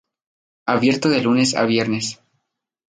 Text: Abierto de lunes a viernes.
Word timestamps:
Abierto 0.65 1.09
de 1.09 1.21
lunes 1.21 1.53
a 1.53 1.63
viernes. 1.65 2.19